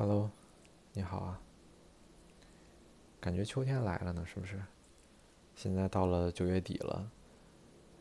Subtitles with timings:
[0.00, 0.30] Hello，
[0.94, 1.38] 你好啊。
[3.20, 4.58] 感觉秋天来了呢，是不是？
[5.54, 7.06] 现在到了九月底了，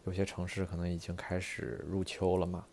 [0.06, 2.66] 有些城市可能已经开始入秋了嘛。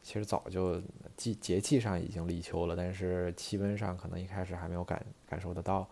[0.00, 0.80] 其实早就
[1.16, 5.88] 季节气上已经立秋了，但是气温上可能一开始还没有感感受得到。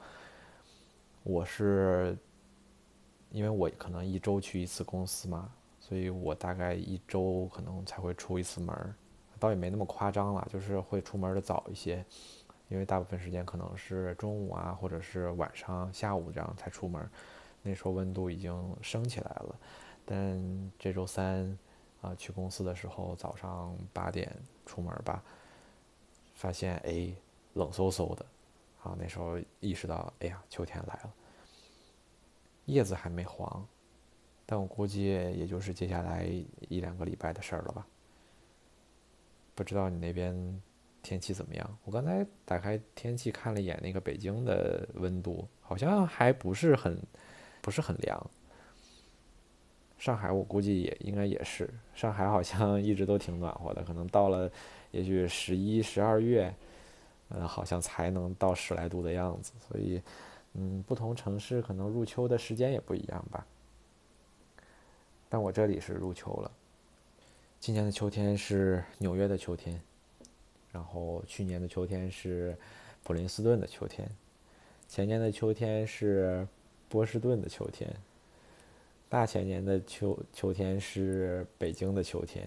[1.25, 2.16] 我是
[3.32, 8.95] 因为我可能一周去一次公司嘛，所以我大概一周可能才会出一次门，
[9.41, 12.07] 倒也没那么夸张了，就是会出门的早一些。
[12.69, 17.09] 因为大部分时间可能是中午啊，或者是晚上、下午这样才出门，
[17.62, 19.57] 那时候温度已经升起来了。
[20.05, 21.57] 但这周三
[22.01, 24.34] 啊去公司的时候，早上八点
[24.65, 25.23] 出门吧，
[26.34, 27.12] 发现哎
[27.55, 28.27] 冷飕飕的，
[28.83, 31.15] 啊那时候意识到哎呀秋天来了，
[32.65, 33.65] 叶子还没黄，
[34.45, 36.24] 但我估计也就是接下来
[36.69, 37.87] 一两个礼拜的事儿了吧。
[39.55, 40.62] 不知道你那边？
[41.06, 41.78] 天气怎么样？
[41.84, 47.01] 我刚才打开天气看了一眼，那个北京的温度好像还不是很，
[47.60, 48.30] 不是很凉。
[49.99, 54.51] 上海我估计也应该也是，上海好像 一直都挺暖和的，可能到了
[54.90, 56.52] 也许十一、十二月，
[57.29, 59.52] 呃，好像才能到十来度的样子。
[59.60, 60.02] 所以，
[60.54, 63.46] 嗯，不同城市可能入秋的时间也不一样吧。
[65.28, 66.50] 但我这里是入秋了，
[67.60, 69.81] 今年的秋天是纽约的秋天。
[70.77, 72.55] 然后去年的秋天是
[73.03, 74.06] 普林斯顿的秋天，
[74.87, 76.47] 前年的秋天是
[76.87, 77.91] 波士顿的秋天，
[79.09, 82.47] 大前年的秋秋天是北京的秋天，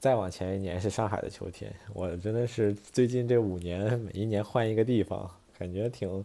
[0.00, 1.72] 再往前一年是上海的秋天。
[1.94, 6.24] 我真的是最近这五年每一年换一个地方，感觉挺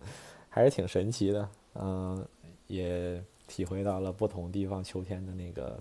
[0.49, 1.49] 还是挺神奇的。
[1.75, 2.27] 嗯，
[2.65, 5.79] 也体会到了不同地方秋天的那个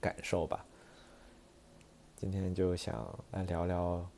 [0.00, 0.64] 感受吧。
[2.16, 4.08] 今天就想来聊聊。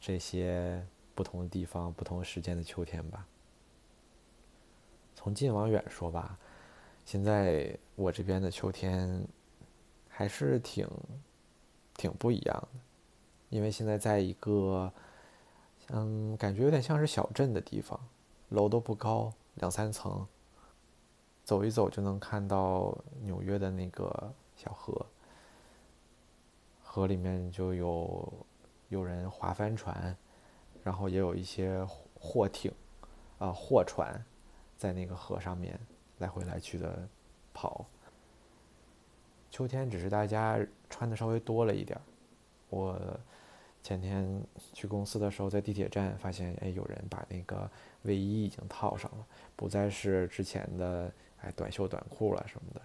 [0.00, 0.82] 这些
[1.14, 3.26] 不同的地方、不同时间的秋天吧。
[5.14, 6.38] 从近往远说吧，
[7.04, 9.22] 现在我这边的秋天
[10.08, 10.88] 还是挺
[11.94, 12.80] 挺不一样的，
[13.50, 14.90] 因为现在在一个
[15.88, 18.00] 嗯，感觉有点像是小镇的地方，
[18.48, 20.26] 楼都不高，两三层，
[21.44, 25.04] 走一走就能看到纽约的那个小河，
[26.82, 28.32] 河里面就有。
[28.90, 30.14] 有人划帆船，
[30.84, 31.82] 然后也有一些
[32.14, 32.70] 货艇，
[33.38, 34.22] 啊，货船，
[34.76, 35.78] 在那个河上面
[36.18, 37.08] 来回来去的
[37.54, 37.86] 跑。
[39.48, 40.58] 秋天只是大家
[40.88, 41.98] 穿的稍微多了一点。
[42.68, 43.00] 我
[43.82, 47.70] 前天去公司的时候，在地铁站发现，哎，有人把那个
[48.02, 51.12] 卫衣已经套上了，不再是之前的
[51.42, 52.82] 哎短袖短裤了什么的。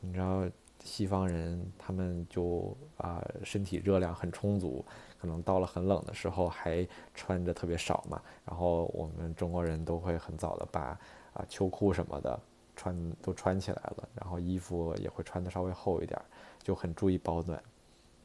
[0.00, 0.48] 你知道？
[0.88, 4.82] 西方人他们就啊身体热量很充足，
[5.20, 8.20] 可能到了很冷的时候还穿着特别少嘛。
[8.46, 10.98] 然后我们中国人都会很早的把
[11.34, 12.40] 啊秋裤什么的
[12.74, 16.18] 穿都穿起来了，然后衣服也会穿的稍微厚一点，
[16.62, 17.62] 就很注意保暖。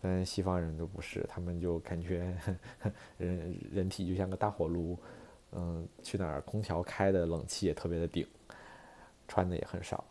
[0.01, 2.37] 但西方人都不是，他们就感觉
[3.17, 4.97] 人人体就像个大火炉，
[5.51, 8.25] 嗯，去哪儿空调开的冷气也特别的顶，
[9.27, 10.03] 穿的也很少。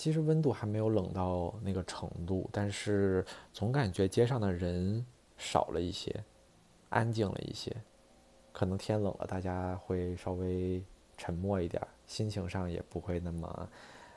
[0.00, 3.22] 其实温度还没有冷到那个程度，但是
[3.52, 5.04] 总感觉街上的人
[5.36, 6.24] 少了一些，
[6.88, 7.70] 安静了一些。
[8.50, 10.82] 可能天冷了，大家会稍微
[11.18, 13.68] 沉默一点，心情上也不会那么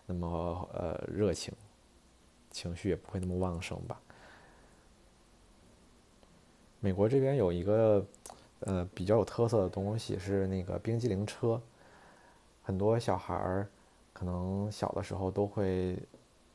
[0.05, 1.53] 那么呃热情，
[2.49, 3.99] 情绪也不会那么旺盛吧。
[6.79, 8.05] 美国这边有一个
[8.61, 11.61] 呃比较有特色的东西是那个冰激凌车，
[12.61, 13.67] 很多小孩儿。
[14.13, 15.97] 可能小的时候都会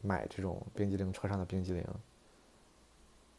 [0.00, 1.84] 买这种冰激凌车上的冰激凌。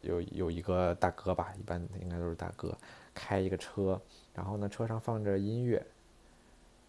[0.01, 2.77] 有有一个大哥吧，一般应该都是大哥，
[3.13, 3.99] 开一个车，
[4.33, 5.85] 然后呢，车上放着音乐，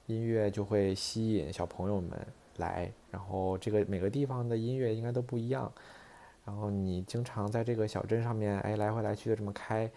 [0.06, 2.10] 音乐就会吸引小朋友们
[2.58, 2.92] 来。
[3.10, 5.72] 然后这个每个地方的音乐应该都不一样。
[6.44, 9.90] 然后你经常在这个小镇上面，哎，来回来去的这么开，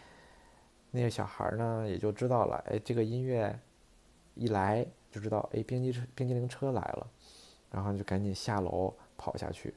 [0.90, 3.60] 那些小孩呢也就知道了，哎，这个音乐
[4.34, 7.08] 一来就知道，哎，冰激冰激凌车来了。
[7.74, 9.74] 然后就赶紧下楼跑下去，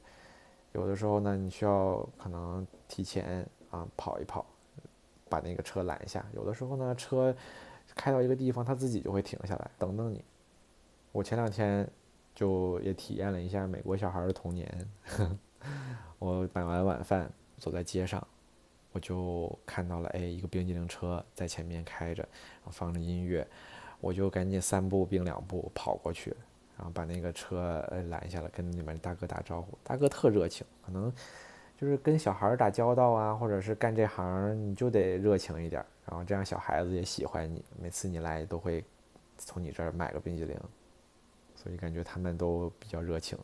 [0.71, 4.45] 有的时候呢，你需要可能提前啊跑一跑，
[5.27, 6.23] 把那个车拦下。
[6.35, 7.35] 有的时候呢，车
[7.95, 10.23] 开到一个地方，它自己就会停下来等等你。
[11.11, 11.89] 我前两天
[12.35, 14.87] 就也体验了一下美国小孩的童年。
[16.19, 18.25] 我买完晚饭走在街上，
[18.91, 22.27] 我就看到了哎一个冰激凌车在前面开着，
[22.69, 23.47] 放着音乐，
[23.99, 26.35] 我就赶紧三步并两步跑过去。
[26.77, 29.77] 然后把那个车拦下了，跟里面大哥打招呼。
[29.83, 31.11] 大哥特热情，可能
[31.75, 38.83] 就是跟小孩打交道啊，或者是干这行，你就得热情一点，然后这样小孩子也喜欢你，每次你来都会
[39.37, 40.55] 从你这儿买个冰激凌，
[41.55, 43.37] 所以感觉他们都比较热情，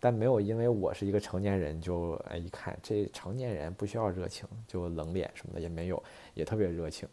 [0.00, 6.02] 但没有因为我是一个成年人就哎一看这成年人不需要热情就冷脸什么的也没有，
[6.34, 7.08] 也特别热情，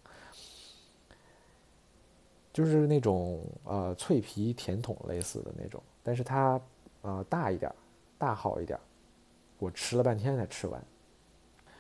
[2.59, 6.59] 就是那种呃脆皮甜筒类似的那种，但是它
[7.03, 7.73] 呃大一点，
[8.17, 8.77] 大号一点。
[9.59, 10.83] 我吃了半天才吃完，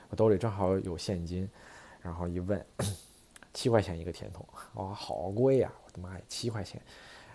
[0.09, 1.49] 我兜里正好有现金，
[2.01, 2.65] 然后一问，
[3.53, 5.69] 七块钱一个甜筒，哇，好贵呀！
[5.85, 6.81] 我的妈呀，七块钱！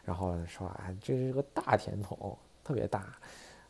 [0.07, 3.01] 然后说啊，这是个大甜筒，特别大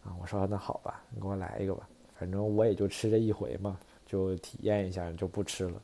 [0.05, 0.15] 啊！
[0.21, 3.77] 我说那好吧，你给我来一个吧，反正我也就吃这一回嘛，
[4.07, 5.83] 就体验一下就不吃了。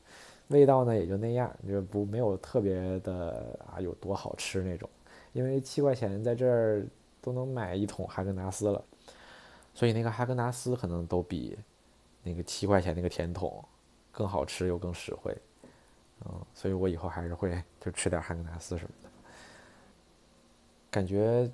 [0.50, 4.88] 味道呢也就那样，就不没有特别的啊有多好吃那种，
[5.32, 6.86] 因为七块钱在这儿
[7.20, 8.84] 都能买一桶哈根达斯了。
[9.72, 11.56] 所以那个哈根达斯可能都比
[12.22, 13.64] 那个七块钱那个甜筒
[14.10, 15.34] 更好吃又更实惠，
[16.24, 19.08] 嗯，所以我以后还是会就吃点哈根达斯什么的。
[20.90, 21.48] 感觉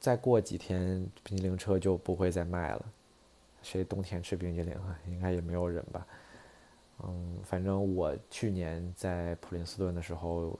[0.00, 2.84] 再过几天冰激凌车就不会再卖了，
[3.62, 4.98] 谁冬天吃冰激凌啊？
[5.06, 6.04] 应该也没有人吧。
[7.00, 10.58] 嗯，反正我去年在普林斯顿的时候，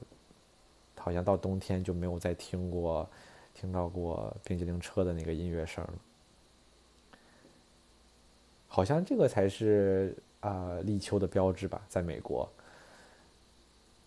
[0.96, 3.08] 好像到冬天就没有再听过
[3.54, 5.94] 听到过冰激凌车的那个音乐声了。
[8.66, 12.48] 好像这个才是啊立秋的标志吧，在美国，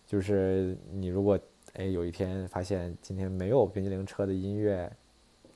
[0.06, 1.38] 就是你如果
[1.74, 4.92] 哎有一天发现今天没有冰激凌车的音乐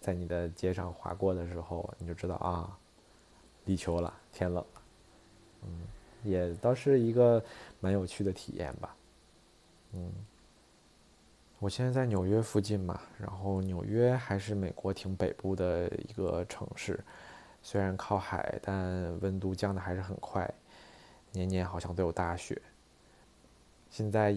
[0.00, 2.78] 在你的街上划过的时候，你就知道啊
[3.64, 4.82] 立秋了，天冷了，
[5.64, 5.70] 嗯，
[6.22, 7.42] 也倒是一个
[7.80, 8.94] 蛮有趣的体验吧，
[9.92, 10.12] 嗯，
[11.58, 16.98] 我现在在纽约附近嘛，然后纽约还是美国挺北部的一个城市。
[17.62, 20.50] 虽然靠海，但温度降的还是很快，
[21.32, 22.60] 年年好像都有大雪。
[23.90, 24.34] 现在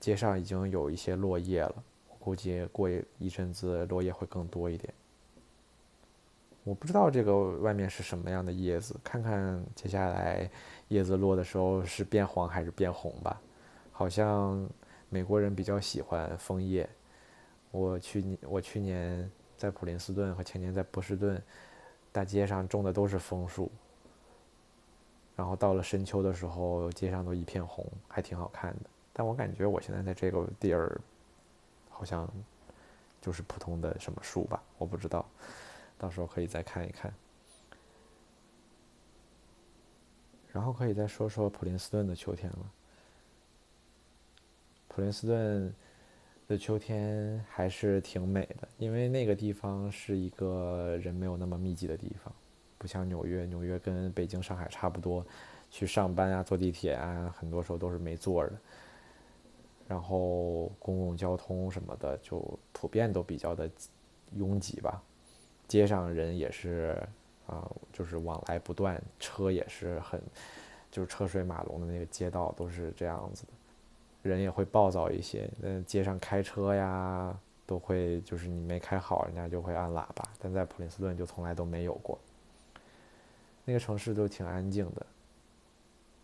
[0.00, 1.74] 街上已经有一些落叶了，
[2.08, 2.88] 我估计过
[3.18, 4.92] 一阵子落叶会更多一点。
[6.68, 10.50] 我不知道这个外面是什么样的叶子，看看接下来
[10.88, 13.40] 叶子落的时候是变黄还是变红吧。
[13.90, 14.68] 好像
[15.08, 16.88] 美国人比较喜欢枫叶。
[17.70, 21.42] 我去年我去年在普林斯顿和前年在波士顿。
[22.10, 23.70] 大街上种的都是枫树，
[25.36, 28.90] 然后到了深秋的时候，街上都一片红，还挺好看的。
[29.12, 30.98] 但我感觉我现在在这个地儿，
[31.90, 32.26] 好像
[33.20, 35.24] 就是普通的什么树吧，我不知道，
[35.98, 37.12] 到时候可以再看一看。
[40.52, 42.72] 然后可以再说说普林斯顿的秋天了。
[44.88, 45.74] 普林斯顿。
[46.48, 52.32] 的秋天还是挺美的，因为那个地方是一个人没有那么密集的地方，
[52.78, 55.22] 不像纽约，纽约跟北京、上海差不多，
[55.70, 58.52] 去上班啊、坐地铁啊，很多时候都是没座的。
[59.86, 63.70] 然后公共交通什么的就普遍都比较的
[64.34, 65.02] 拥挤吧，
[65.68, 67.00] 街上人也是
[67.46, 70.20] 啊，就是往来不断，车也是很，
[70.90, 73.52] 就是车水马龙的那个街道都是这样子的。
[74.22, 80.24] 人也会暴躁一些，那，街上开车呀，都会就是你没开好，人家就会按喇叭。
[80.40, 82.18] 但在普林斯顿就从来都没有过。
[83.64, 85.06] 那个城市都挺安静的，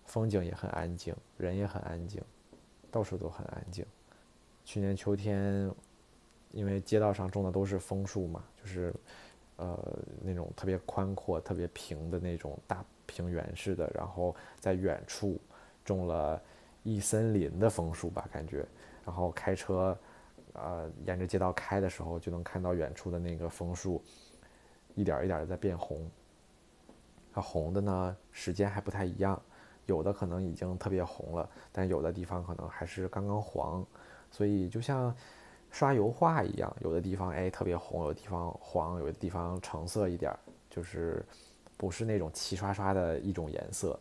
[0.06, 2.20] 风景也很安静，人也很安静，
[2.90, 3.86] 到处都很安静。
[4.64, 5.70] 去年秋天，
[6.50, 8.92] 因为街道上种的都是枫树嘛，就是
[9.56, 15.40] 呃那种特别宽阔、特别平的那种大平原似的，然后在远处
[15.84, 16.40] 种了。
[16.86, 18.62] 一森林的枫树吧，感觉，
[19.06, 19.98] 然后开车，
[20.52, 24.02] 呃，沿着街道开的时候，就能看到远处的那个枫树，
[24.94, 26.06] 一点一点的在变红。
[27.32, 29.40] 它红的呢，时间还不太一样，
[29.86, 33.82] 有的可能已经特别红了，但有的地方可能还是刚刚黄，
[34.30, 35.16] 所以就像
[35.74, 40.32] 刷油画一样，有的地方哎特别红，有的地方黄，有的地方橙色一点，
[40.70, 41.20] 就是
[41.76, 43.98] 不是那种齐刷刷的一种颜色。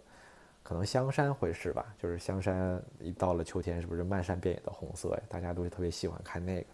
[0.61, 5.21] 可能香山会是吧，就是香山一到了秋天，是不是漫山遍野的红色呀？
[5.27, 6.67] 大家都特别喜欢看那个。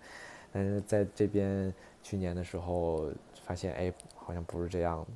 [0.51, 3.09] 但是在这边去年的时候
[3.45, 5.07] 发现，哎，好像不是这样，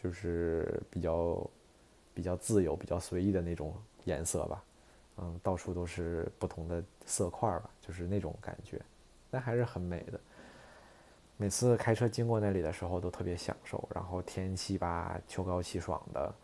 [0.00, 1.50] 就是比较
[2.14, 3.74] 比较自由、比较随意的那种
[4.04, 4.62] 颜色吧。
[5.16, 8.80] 嗯，到处都是不同的色块吧，就是那种感觉，
[9.30, 10.20] 但还是很美的。
[11.36, 16.34] 每次开车经过那里的时候都特别享受，然后天气吧，秋高气爽的。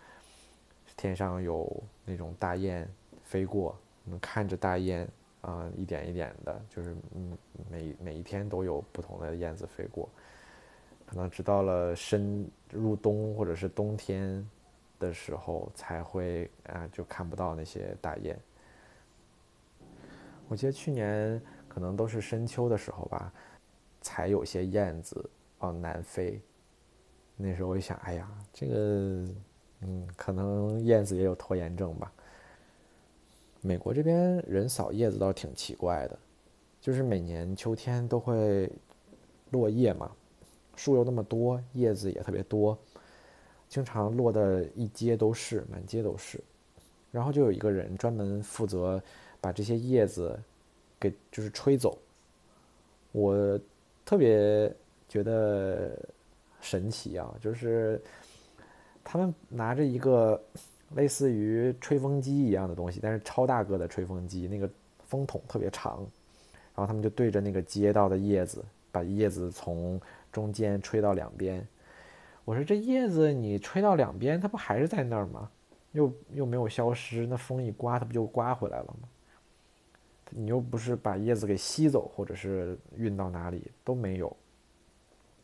[0.96, 2.86] 天上有那种大雁
[3.24, 5.08] 飞过，能看着大雁
[5.40, 7.38] 啊，一点一点的，就是嗯，
[7.70, 10.08] 每每一天都有不同的燕子飞过。
[11.06, 14.48] 可能直到了深入冬或者是冬天，
[14.98, 18.38] 的时候才会啊，就看不到那些大雁。
[20.50, 23.32] 我记得去年可能都是深秋的时候吧，
[24.00, 25.30] 才有些燕子
[25.60, 26.40] 往南飞。
[27.36, 28.74] 那时候我一想，哎呀，这个，
[29.82, 32.12] 嗯，可能燕子也有拖延症吧。
[33.60, 36.18] 美国这边人扫叶子倒是挺奇怪的，
[36.80, 38.68] 就是每年秋天都会
[39.50, 40.10] 落叶嘛，
[40.74, 42.76] 树又那么多，叶子也特别多，
[43.68, 46.42] 经常落的一街都是，满街都是。
[47.12, 49.00] 然后就有一个人专门负责
[49.40, 50.38] 把这些叶子
[50.98, 51.98] 给就是吹走。
[53.12, 53.58] 我
[54.04, 54.74] 特别
[55.08, 55.96] 觉得
[56.60, 58.00] 神奇啊，就是
[59.04, 60.40] 他们拿着一个。
[60.96, 64.68] 类似于吹风机一样的东西，但是超大个的吹风机，那个
[65.06, 65.98] 风筒特别长，
[66.74, 70.00] 然后他们就对着那个街道的叶子，把叶子从
[70.32, 71.64] 中间吹到两边。
[72.44, 75.48] 我说这叶子你吹到两边，它不还是在那儿吗？
[75.92, 79.08] 又又没有消失，那风一刮，它不就刮回来了吗？
[80.30, 84.34] 你又不是把叶子给吸走，或者是运到哪里都没有，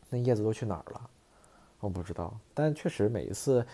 [0.09, 1.09] 那叶子都去哪儿了？
[1.79, 3.65] 我不知道，但确实每一次。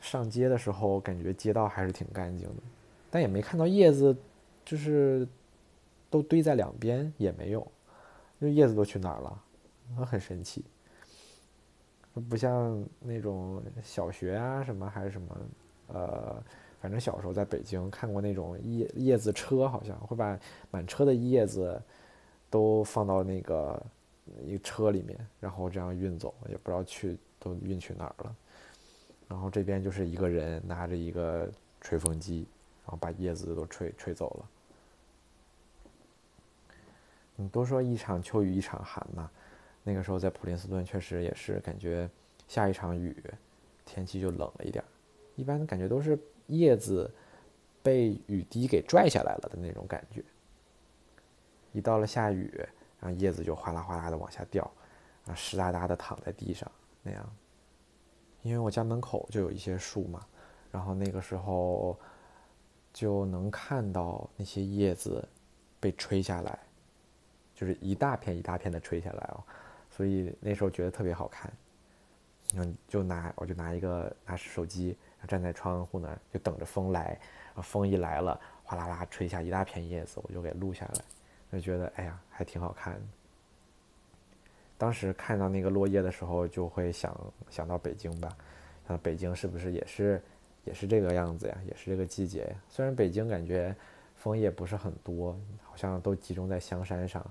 [0.00, 2.62] 上街的时候，感觉街道还是挺干净的，
[3.10, 4.14] 但也没看到叶子，
[4.62, 5.26] 就是
[6.10, 7.66] 都堆在两边也没有，
[8.38, 9.42] 那叶子都去哪儿了？
[10.04, 10.62] 很神奇，
[12.28, 15.40] 不像那种小学啊什么还是什么，
[15.86, 16.42] 呃，
[16.84, 20.38] 反正小时候在北京看过那种叶叶子车，好像会把
[20.70, 21.80] 满车的叶子
[22.50, 23.82] 都放到那个
[24.42, 28.36] 一个车里面，然后这样运走，也不知道去都运去哪儿了。
[29.26, 31.50] 然后这边就是一个人拿着一个
[31.80, 32.46] 吹风机，
[32.84, 34.48] 然后把叶子都吹吹走了。
[37.34, 39.30] 你都说一场秋雨一场寒嘛，
[39.82, 42.06] 那个时候在普林斯顿确实也是感觉
[42.46, 43.16] 下一场雨，
[43.86, 44.84] 天气就冷了一点。
[45.34, 47.10] 一般感觉都是叶子
[47.82, 50.24] 被雨滴给拽下来了的那种感觉。
[51.72, 52.52] 一到了下雨，
[53.00, 54.70] 然后叶子就哗啦哗啦的往下掉，
[55.26, 56.70] 啊，湿哒哒的躺在地上
[57.02, 57.36] 那样。
[58.42, 60.24] 因为我家门口就有一些树嘛，
[60.70, 61.98] 然后那个时候
[62.92, 65.26] 就能看到那些叶子
[65.80, 66.58] 被吹下来，
[67.54, 69.42] 就是一大片一大片的吹下来哦，
[69.90, 71.52] 所以那时候觉得特别好看。
[72.56, 77.18] 嗯，就拿我就拿一个拿手机，站在窗户那儿就等着风来，
[77.62, 81.04] 风一来了，哗啦啦吹下一大片叶子，我就给录下来，
[81.52, 83.00] 就觉得哎呀还挺好看。
[84.76, 88.36] 当时看到那个落叶的时候，就会想想到北京吧，
[88.88, 90.20] 啊，北京是不是也是
[90.64, 91.56] 也是这个样子呀？
[91.66, 92.56] 也是这个季节呀？
[92.68, 93.74] 虽然北京感觉
[94.16, 97.24] 枫叶不是很多，好像都集中在香山上，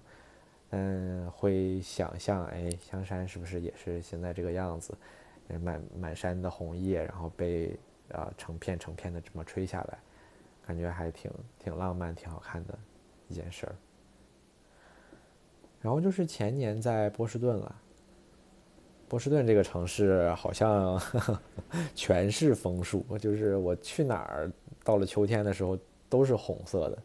[0.69, 4.97] 嗯，会想象，哎，香山是不是也是现在这个样子？
[5.61, 7.77] 满满山的红叶，然后被
[8.11, 9.97] 啊成片成片的这么吹下来，
[10.65, 12.77] 感觉还挺挺浪漫、挺好看的
[13.27, 13.75] 一件事儿。
[15.81, 17.75] 然后就是前年在波士顿了。
[19.09, 20.99] 波士顿这个城市好像
[21.93, 24.51] 全是枫树，就是我去哪儿，
[24.83, 25.77] 到了秋天的时候
[26.09, 26.97] 都是红色的。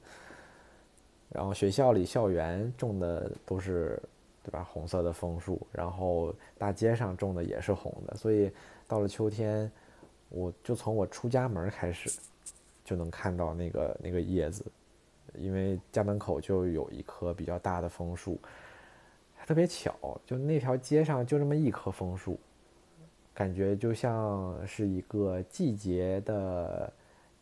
[1.29, 4.01] 然后学校里校园种的都是，
[4.49, 4.67] 对吧？
[4.73, 8.51] 红色的枫树，然后大街上种的也是红的，所以
[8.87, 9.71] 到了秋天，
[10.31, 12.11] 我就从我出家门开始
[12.83, 14.65] 就能看到那个那个叶子，
[15.35, 18.41] 因为家门口就有一棵比较大的枫树。
[19.47, 22.41] 特别巧，就那条街上就这么一棵枫树，
[23.35, 26.91] 感觉就像是一个季节的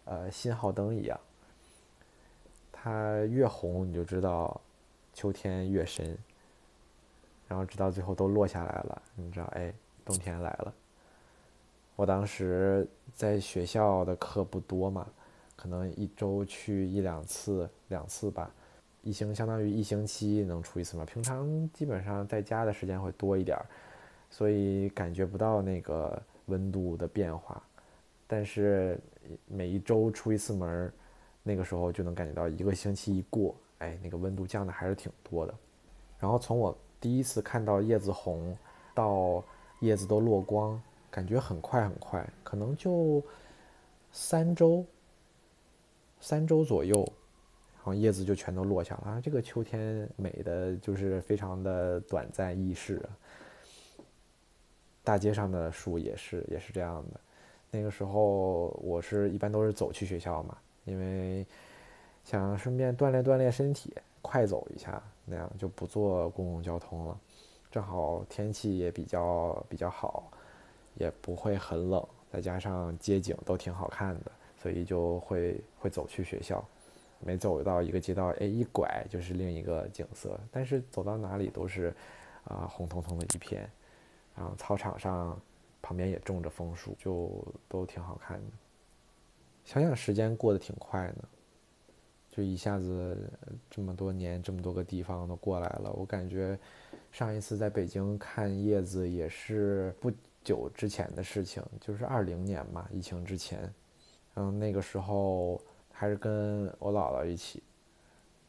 [0.07, 1.17] 呃信号灯一样。
[2.73, 4.61] 它越红，你就知道
[5.15, 6.19] 秋天越深，
[7.49, 9.73] 然后直到最后都落下来了，你知道，哎，
[10.05, 10.75] 冬天来了。
[11.95, 15.07] 我当时在学校的课不多嘛，
[15.57, 18.51] 可能一周去一两次，两次吧。
[19.03, 23.65] 一星相当于一星期能出一次门，平常基本上在家的时间会多一点儿，
[24.29, 27.63] 所以感觉不到那个温度的变化。
[28.27, 28.99] 但是
[29.47, 30.93] 每一周出一次门，
[31.45, 35.55] 那个时候就能感觉到一个星期一过，哎，那个温度降的还是挺多的。
[36.19, 36.77] 然后从我
[37.07, 38.59] 第一次看到叶子红，
[38.93, 39.41] 到
[39.79, 43.23] 叶子都落光，感觉很快很快，可能就
[44.11, 44.85] 三周，
[46.19, 46.97] 三周左右。
[47.77, 49.21] 然后叶子就全都落下了啊！
[49.23, 53.01] 这个秋天美的就是非常的短暂易逝。
[55.05, 57.21] 大街上的树也是也是这样的。
[57.71, 61.47] 那个时候我是一般都是走去学校嘛，因为
[62.25, 63.95] 想顺便锻炼锻炼身体，
[64.27, 67.21] 快走一下，那样就不坐公共交通了。
[67.71, 70.29] 正好天气也比较比较好，
[70.95, 76.65] 也不会很冷，再加上街景都挺好看的，所以就会会走去学校。
[77.21, 80.39] 每走到一个街道，哎，一拐就是另一个景色。
[80.51, 81.95] 但是走到哪里都是
[82.45, 83.71] 啊红彤彤的一片，
[84.35, 85.39] 然后操场上
[85.81, 87.31] 旁边也种着枫树，就
[87.69, 88.47] 都挺好看的。
[89.65, 91.25] 想想时间过得挺快的，
[92.37, 93.31] 就一下子
[93.71, 95.93] 这么多年，这么多个地方都过来了。
[95.95, 96.59] 我感觉
[97.11, 100.13] 上一次在北京看叶子也是不
[100.43, 103.73] 久之前的事情，就是二零年嘛，疫情之前。
[104.35, 105.61] 嗯，那个时候。
[105.99, 107.63] 还是跟我姥姥一起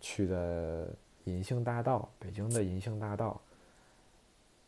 [0.02, 0.90] 去的
[1.24, 3.40] 银杏大道，北京的银杏大道。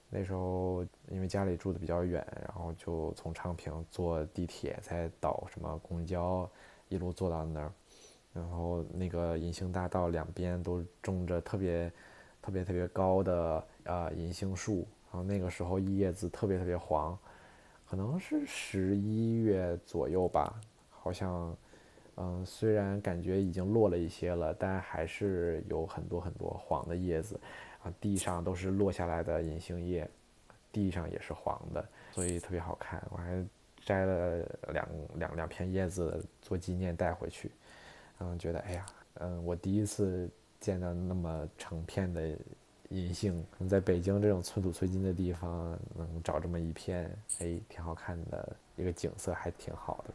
[0.09, 6.49] 那时候因为家里住的比较远，然后就从昌平坐地铁，再倒什么公交，
[6.87, 7.69] 一路坐到那儿。
[8.33, 11.91] 然后那个银杏大道两边都种着特别
[12.41, 17.17] 特别特别高的呃银杏树，然后那个时候叶子特别特别黄，
[17.87, 20.53] 可能是十一月左右吧，
[20.89, 21.55] 好像。
[22.21, 27.39] 嗯，虽然感觉已经落了一些了，但还是有很多很多黄的叶子，
[27.81, 30.05] 啊，地上都是落下来的银杏叶，
[30.69, 33.01] 地上也是黄的，所以特别好看。
[33.09, 33.41] 我还
[33.85, 37.49] 摘了两两两片叶子做纪念带回去，
[38.19, 38.85] 嗯，觉得哎呀，
[39.15, 42.37] 嗯，我第一次见到那么成片的
[42.89, 47.09] 银杏，在北京这种寸土寸金的地方能找这么一片，
[47.39, 50.13] 哎，挺好看的一个景色，还挺好的。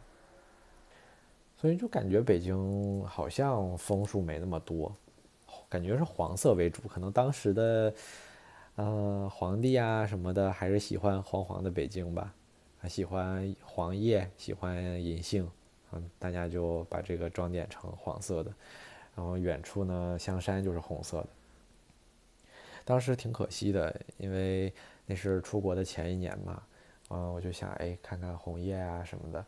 [1.57, 4.93] 所以就感觉北京好像枫树没那么多，
[5.69, 6.81] 感觉是黄色为主。
[6.87, 7.93] 可能当时的，
[8.75, 12.33] 呃，皇帝啊什么的还是喜欢黄黄的北京吧，
[12.77, 15.49] 还喜欢黄叶，喜欢银杏，
[16.19, 18.51] 大家就把这个装点成黄色的。
[19.15, 21.27] 然后远处呢，香山就是红色的。
[22.83, 24.73] 当时挺可惜的，因为
[25.05, 26.61] 那是出国的前一年嘛，
[27.09, 29.45] 嗯，我就想，哎，看看红叶啊什么的。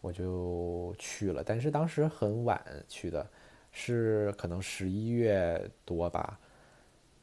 [0.00, 3.28] 我就去了，但是当时很晚去的，
[3.72, 6.38] 是可能十一月多吧，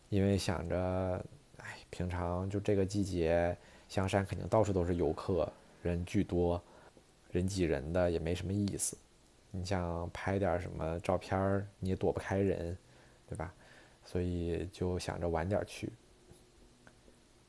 [0.09, 1.25] 因为想着，
[1.57, 5.49] 哎，平常就这个季节，香山肯定到处都是游客，
[5.81, 6.61] 人巨多，
[7.35, 8.97] 人挤人的也没什么意思。
[9.51, 12.77] 你想拍点什么照片你也躲不开人，
[13.27, 13.53] 对吧？
[14.03, 15.91] 所以就想着晚点去。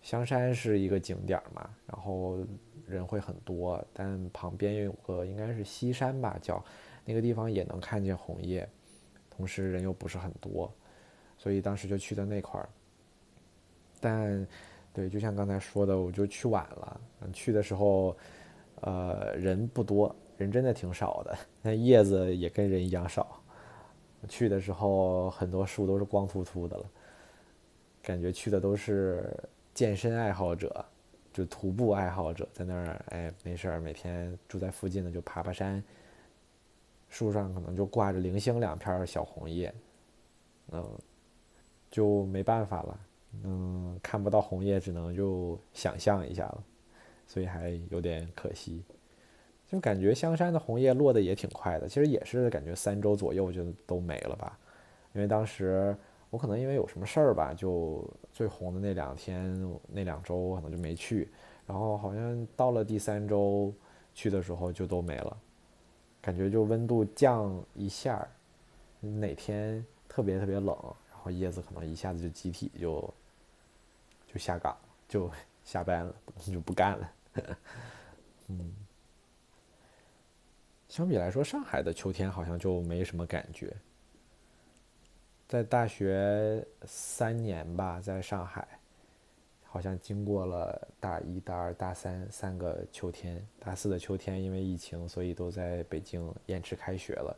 [0.02, 2.38] 香山是一个景点嘛，然后
[2.86, 6.64] 人会很多，但旁边有个应该是西山吧，叫
[7.04, 8.68] 那个地方也能看见红叶，
[9.28, 10.72] 同时人又不是很多，
[11.36, 12.68] 所以当时就去的那块儿。
[14.00, 14.46] 但
[14.92, 17.00] 对，就像刚才说的，我就去晚了。
[17.32, 18.16] 去的时候，
[18.82, 23.40] 呃，人不多，人真的挺少的，那叶子也跟人一样少。
[24.28, 26.84] 去的时候很多树都是光秃秃的了，
[28.02, 29.32] 感觉去的都是。
[29.76, 30.82] 健身爱好者，
[31.34, 35.84] 就徒步爱好者，在那儿哎，没事儿，每天住在附近的就爬爬山。
[37.10, 39.70] 树上可能就挂着零星两片小红叶，
[40.72, 40.82] 嗯，
[41.90, 43.00] 就没办法了，
[43.44, 46.64] 嗯，看不到红叶，只能就想象一下了，
[47.26, 48.82] 所以还有点可惜。
[49.66, 54.58] 就感觉香山的红叶落的也挺快的，其实也是感觉三周左右就都没了吧，
[55.12, 55.96] 因为当时。
[56.28, 61.30] 我可能因为有什么事儿吧，就最红的那两天那两周我可能就没去，
[61.64, 63.72] 然后好像到了第三周
[64.12, 65.36] 去的时候就都没了，
[66.20, 68.26] 感觉就温度降一下，
[69.00, 70.76] 哪天特别特别冷，
[71.10, 73.14] 然后叶子可能一下子就集体就
[74.26, 74.76] 就下岗
[75.08, 75.30] 就
[75.64, 76.14] 下班了，
[76.52, 77.08] 就不干了。
[78.48, 78.72] 嗯，
[80.88, 83.74] 相比来说，上海的秋天好像就没什么感觉。
[85.48, 88.66] 在大学三年吧，在上海，
[89.62, 93.40] 好像经过了大一、大二、大三三个秋天。
[93.60, 97.36] 大四的秋天因为疫情，所以都在北京延迟开学了。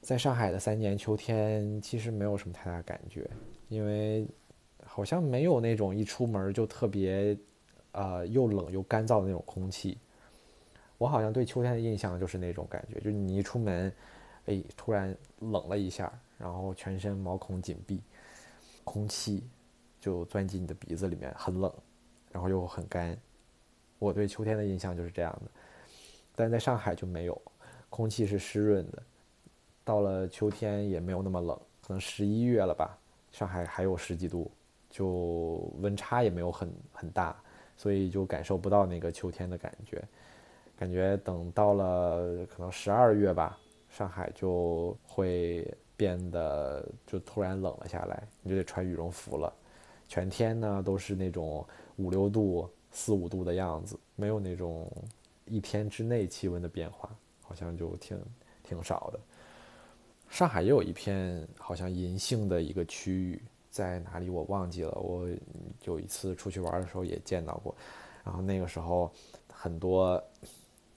[0.00, 3.30] 在上海的三年秋天，其实没有什么太大感觉，
[3.68, 4.26] 因为
[4.84, 7.36] 好像没有那种一出门就特别，
[7.94, 9.98] 呃，又冷又干燥的那种空气。
[10.98, 13.92] 我好像对秋天的印象就是那种感觉，就是你一出门，
[14.46, 16.12] 哎，突然冷了一下。
[16.36, 18.02] 然后全身毛孔紧闭，
[18.82, 19.48] 空气
[20.00, 21.72] 就钻进你的鼻子里面，很冷，
[22.32, 23.16] 然后又很干。
[24.00, 25.50] 我对秋天的印象就是这样的，
[26.34, 27.42] 但在上海就没有，
[27.88, 29.02] 空气是湿润的，
[29.84, 32.98] 到了秋天也没有那么冷，可能十一月了吧，
[33.30, 34.50] 上海还有十几度，
[34.90, 37.40] 就温差也没有很很大，
[37.76, 40.02] 所以就感受不到那个秋天的感觉。
[40.76, 43.58] 感觉等到了可能十二月吧，
[43.88, 45.66] 上海就会。
[45.96, 49.54] 变得就突然冷了下来，你就得穿羽绒服了。
[50.08, 51.64] 全天呢都是那种
[51.98, 54.90] 五六度、四五度的样子，没有那种
[55.44, 57.08] 一天之内气温的变化，
[57.42, 58.20] 好像就挺
[58.64, 59.20] 挺少的。
[60.28, 63.40] 上海也有一片好像银杏的一个区域，
[63.74, 64.92] 在哪里我忘记了。
[64.92, 65.28] 我
[65.82, 67.74] 有一次出去玩的时候也见到过，
[68.22, 69.10] 然后那个时候
[69.52, 70.22] 很多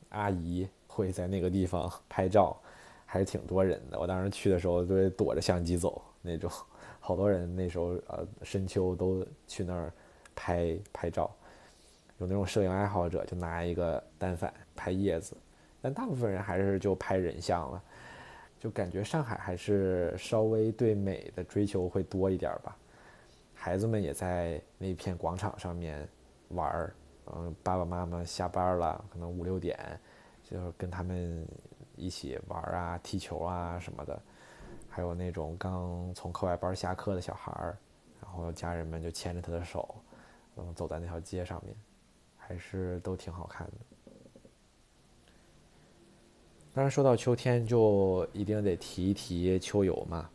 [0.10, 2.56] 阿姨会在那个地方 拍照，
[3.04, 4.00] 还是挺多人的。
[4.00, 6.52] 我当时去的时候都躲着相机走那种，
[7.00, 9.92] 好多人那时候呃深秋都去那儿
[10.36, 11.32] 拍拍照，
[12.20, 15.36] 有那种摄影爱好者就拿一个单反拍叶子，
[15.82, 17.84] 但大部分人还是就拍人像了。
[18.60, 22.76] 就感觉上海还是稍微对美的追求会多一点吧，
[23.54, 26.08] 孩子们也在那片广场上面
[26.50, 26.96] 玩儿，
[27.28, 29.78] 嗯，爸爸妈妈下班了，可能五六点，
[30.44, 31.48] 就是跟他们
[31.96, 34.20] 一起玩啊、踢球啊什么的，
[34.90, 37.78] 还有那种刚从课外班下课的小孩儿，
[38.22, 39.96] 然后家人们就牵着他的手，
[40.56, 41.76] 嗯，走在那条街上面，
[42.36, 43.74] 还是都挺好看的。
[46.78, 50.30] 当然，说到秋天，就一定得提一提秋游嘛。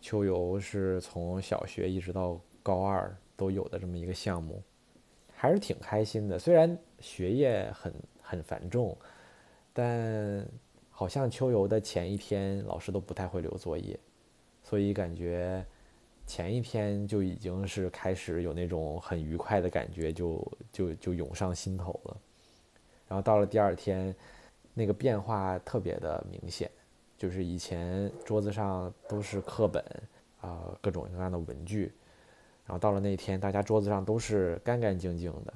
[0.00, 4.60] 秋游是从小学一直到高二都有的这么一个项目，
[5.32, 6.36] 还是挺开心的。
[6.36, 8.98] 虽然学业很很繁重，
[9.72, 10.44] 但
[10.90, 13.96] 好像秋游的前一天老师都不太会留作业，
[14.64, 15.64] 所以感觉
[16.26, 22.16] 前一天就已经是开始有那种很愉快的感觉，就就就涌上心头了。
[23.06, 24.12] 然后到了第二天。
[24.80, 26.70] 那个变化特别的明显，
[27.18, 29.84] 就是以前桌子上都是课本，
[30.40, 31.92] 啊，各种各样的文具，
[32.64, 35.52] 然后到了那天，大家桌子上都是干干净净的，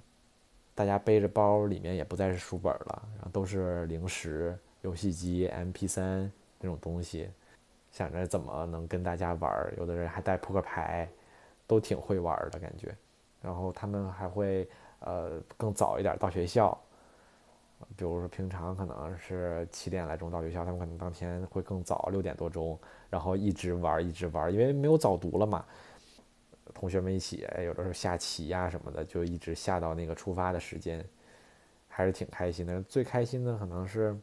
[0.74, 7.30] 大家背着包，里面也不再是书本了，然后都是零食、游戏机、MP3 那种东西，
[7.90, 11.08] 想着怎么能跟大家玩，有的人还带扑克牌，
[11.66, 12.94] 都挺会玩的感觉，
[13.40, 16.78] 然后他们还会呃更早一点到学校。
[17.96, 25.64] 比如说平常可能是七点来钟到学校，他们可能当天会更早，六点多钟，然后一直玩一直玩，因为没有早读了嘛。
[26.72, 31.04] 同学们一起，哎，有的时候下棋呀什么的，就一直下到那个出发的时间，
[31.88, 32.82] 还是挺开心的。
[32.82, 34.16] 最开心的可能是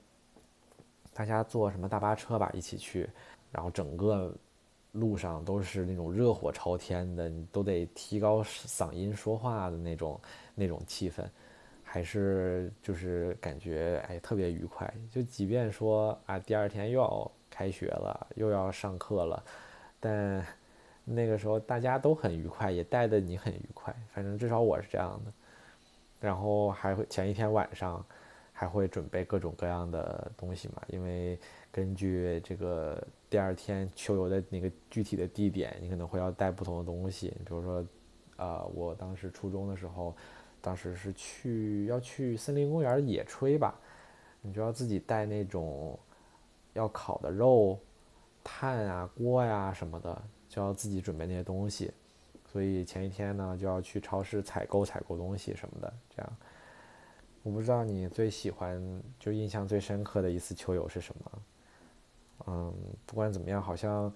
[1.14, 3.10] 大家坐什么大巴车吧，一起去，
[3.52, 4.34] 然后整个
[4.92, 10.20] 路上都是那种热火朝天的，你都得提高嗓音说话的那种
[10.54, 11.24] 那种气氛。
[11.94, 19.44] 还是就是感觉哎特别愉快，就即便说啊第二天又要开学了，又要上课了，
[20.00, 20.42] 但
[21.04, 25.34] 那个时候大家都很愉快，也带的你很愉快，反正至少我是这样的。
[26.22, 28.02] 然后还会前一天晚上
[28.54, 31.38] 还会准备各种各样的东西嘛，因为
[31.74, 37.86] 根据这个第二天秋游的那个具体的地点，你可能会要带不同的东西，比如说，
[38.38, 40.16] 呃，我当时初中的时候。
[40.62, 43.74] 当时是去要去森林公园野炊吧，
[44.42, 45.98] 你就要自己带那种
[46.74, 47.80] 要烤的肉、
[48.44, 51.92] 炭啊、锅呀什么的，就要自己准备那些东西。
[52.46, 55.94] 所以前一天呢，就要去超市采购采购东西什么的。
[56.16, 56.38] 这样，
[57.42, 61.42] 我不知道你最喜欢就印象最深刻的一次秋游是什么？
[62.48, 62.74] 嗯，
[63.06, 64.14] 不管怎么样，好像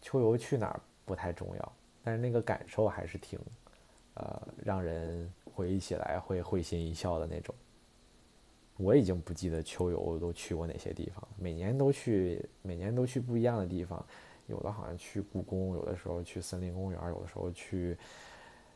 [0.00, 1.72] 秋游去哪儿不太重要，
[2.02, 3.38] 但是那个感受还是挺
[4.14, 5.32] 呃让人。
[5.54, 7.54] 回忆起来会会心一笑的那种。
[8.78, 14.04] 我已经不记得秋游都去过哪些地方，每年都去，每年都去不一样的地方。
[14.48, 17.96] 有的好像去故宫，有的时候去森林公园，有的时候去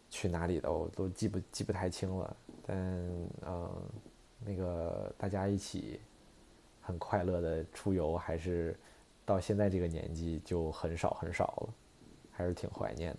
[0.08, 2.36] 去哪里的，我都记不记不太清了。
[2.64, 2.76] 但
[3.44, 3.70] 嗯，
[4.44, 6.00] 那个大家一起
[6.80, 8.78] 很快乐的出游，还是
[9.24, 11.74] 到现在这个年纪就很少很少了，
[12.30, 13.18] 还是挺怀念的。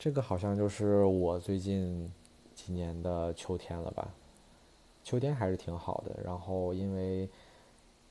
[0.00, 2.10] 这个好像就是我最近
[2.54, 4.08] 今年的秋天了吧？
[5.04, 6.18] 秋天还是挺好的。
[6.24, 7.28] 然后因为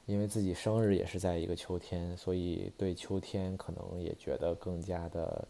[0.06, 5.48] 因为自己生日也是在一个秋天，所以对秋天可能也觉得更加的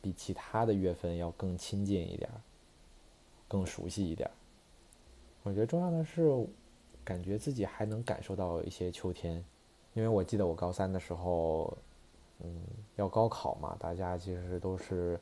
[0.00, 2.26] 比其他的月份要更亲近一点，
[3.46, 4.30] 更熟悉一点。
[5.42, 6.22] 我觉得重要的是
[7.04, 9.44] 感觉自己还能感受到一些秋天，
[9.92, 11.76] 因为我记得我高三的时候，
[12.38, 12.62] 嗯，
[12.96, 15.20] 要高考嘛，大家其实都是。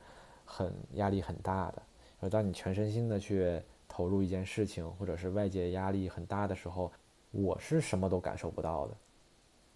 [0.52, 1.80] 很压力很大的，
[2.18, 6.90] 而当你全身心的去投入一件事情，或者是外界压力很大的时候，
[7.30, 8.94] 我是什么都感受不到的，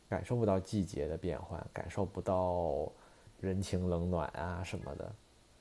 [0.09, 2.91] 感受不到季节的变换，感受不到
[3.41, 5.15] 人情冷暖啊什么的，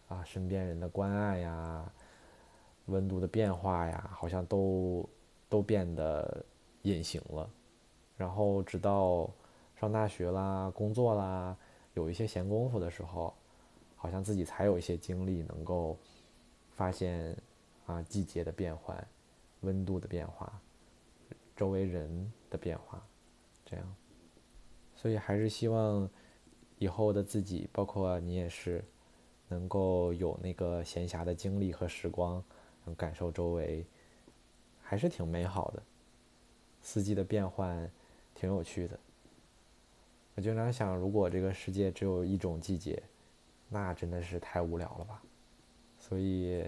[0.07, 1.93] 啊，身边人的关爱呀，
[2.87, 5.07] 温度的变化呀，好像都
[5.47, 6.43] 都变得
[6.81, 7.47] 隐形了。
[8.17, 9.29] 然后直到
[9.75, 11.55] 上大学啦、工作啦，
[11.93, 13.31] 有一些闲工夫的时候。
[14.03, 15.97] 好像自己才有一些经历能够
[16.73, 17.33] 发现
[17.85, 19.07] 啊季节的变换、
[19.61, 20.61] 温度的变化、
[21.55, 23.01] 周围人的变化，
[23.65, 23.95] 这样。
[24.93, 26.09] 所以还是希望
[26.79, 28.83] 以后的自己，包括你也是，
[29.47, 32.43] 能够有那个闲暇的精力和时光，
[32.83, 33.85] 能感受周围，
[34.81, 35.81] 还是挺美好的。
[36.81, 37.89] 四季的变换
[38.35, 38.99] 挺有趣的。
[40.35, 43.01] 我经常想，如果这个世界只有一种季节，
[43.73, 45.21] 那真的是太无聊了吧。
[45.97, 46.63] 所以，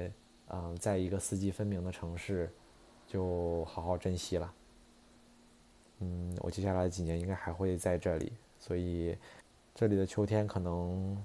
[0.47, 2.51] 嗯，在一个四季分明的城市，
[3.05, 4.53] 就好好珍惜了。
[5.99, 9.15] 嗯，我接下来几年应该还会在这里，所以
[9.73, 11.15] 这里的秋天可能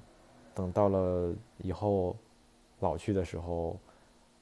[0.55, 2.17] 等到了以后
[2.81, 3.79] 老去的时候，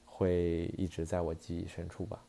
[0.04, 2.22] 会一直在我记忆深处吧。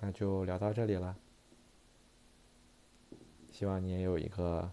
[0.00, 1.14] 那就聊到这里了，
[3.60, 4.72] 希望你也有一个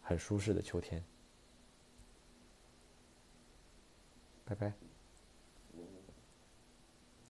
[0.00, 1.02] 很舒适的秋天，
[4.44, 4.72] 拜拜。